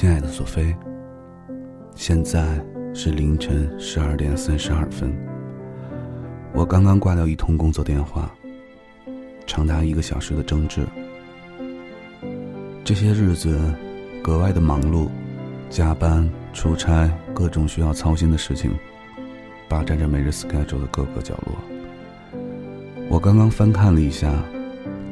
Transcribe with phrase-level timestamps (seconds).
[0.00, 0.74] 亲爱的索菲。
[1.94, 2.58] 现在
[2.94, 5.14] 是凌晨十二点三十二分。
[6.54, 8.34] 我刚刚挂掉一通工作电话，
[9.46, 10.86] 长达一个小时的争执。
[12.82, 13.60] 这些日子
[14.22, 15.06] 格外的忙碌，
[15.68, 18.70] 加班、出差，各种需要操心的事情，
[19.68, 21.54] 霸占着每日 schedule 的各个角落。
[23.10, 24.32] 我刚刚翻看了一下，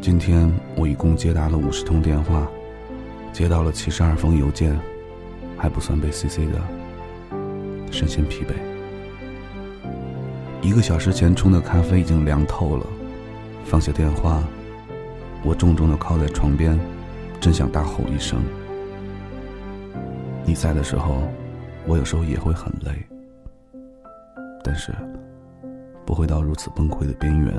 [0.00, 2.50] 今天我一共接打了五十通电话，
[3.32, 4.78] 接到了七十二封邮件，
[5.56, 6.60] 还不算被 CC 的，
[7.90, 8.52] 身心疲惫。
[10.60, 12.86] 一个小时前冲的咖啡已经凉透了，
[13.64, 14.42] 放下电话，
[15.44, 16.78] 我重重的靠在床边。
[17.40, 18.42] 真想大吼一声！
[20.44, 21.22] 你在的时候，
[21.86, 23.06] 我有时候也会很累，
[24.64, 24.92] 但是
[26.04, 27.54] 不会到如此崩溃的边缘，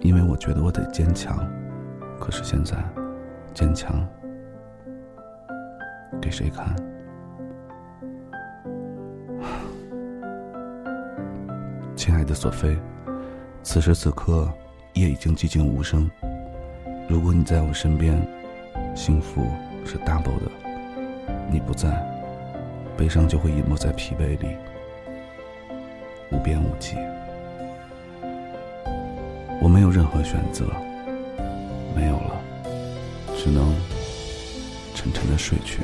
[0.00, 1.46] 因为我觉得我得坚强。
[2.18, 2.76] 可是现在，
[3.52, 4.02] 坚强
[6.20, 6.74] 给谁看？
[11.96, 12.78] 亲爱的索菲，
[13.62, 14.50] 此时此刻，
[14.94, 16.10] 夜已经寂静无声。
[17.08, 18.20] 如果你在我身边，
[18.94, 19.46] 幸福
[19.84, 20.50] 是 double 的；
[21.50, 22.02] 你不在，
[22.96, 24.56] 悲伤就会隐没在疲惫里，
[26.30, 26.96] 无边无际。
[29.60, 30.64] 我没有任何选择，
[31.94, 32.40] 没有了，
[33.36, 33.74] 只能
[34.94, 35.82] 沉沉的睡去。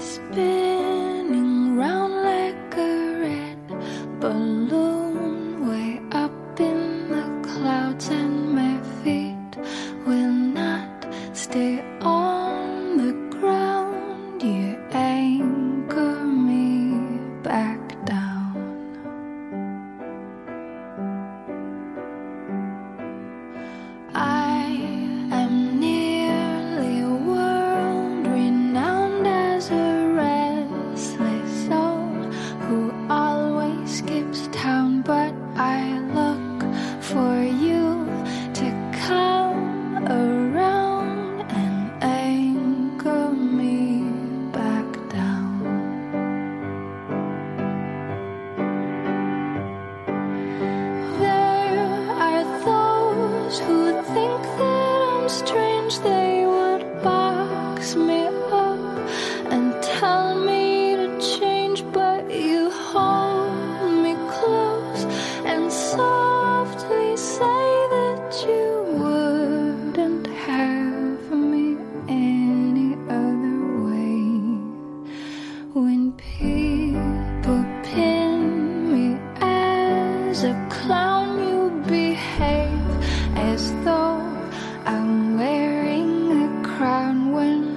[0.00, 3.68] Spinning round like a red
[4.18, 4.89] balloon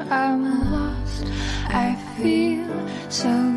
[0.09, 1.25] I'm lost,
[1.67, 2.67] I feel
[3.09, 3.52] so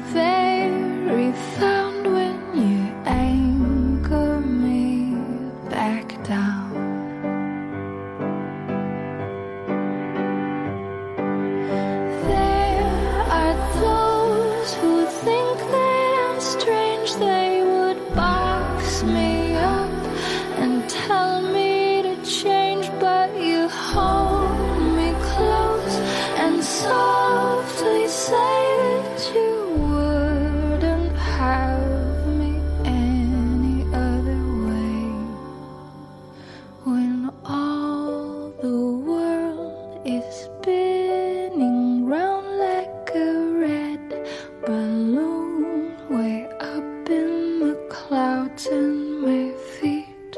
[44.66, 50.36] balloon way up in the clouds, and my feet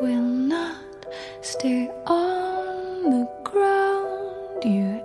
[0.00, 1.06] will not
[1.42, 4.64] stay on the ground.
[4.64, 4.97] You